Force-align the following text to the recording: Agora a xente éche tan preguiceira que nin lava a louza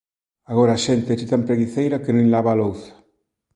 Agora 0.51 0.71
a 0.75 0.81
xente 0.85 1.09
éche 1.15 1.29
tan 1.31 1.41
preguiceira 1.47 2.01
que 2.03 2.13
nin 2.15 2.27
lava 2.33 2.49
a 2.53 2.57
louza 2.61 2.91